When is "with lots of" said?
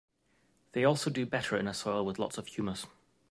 2.03-2.47